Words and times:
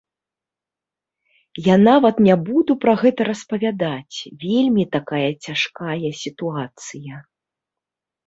Я 1.65 1.75
нават 1.89 2.15
не 2.27 2.35
буду 2.47 2.71
пра 2.85 2.93
гэта 3.01 3.21
распавядаць, 3.29 4.17
вельмі 4.45 4.83
такая 4.97 5.29
цяжкая 5.45 6.09
сітуацыя. 6.23 7.13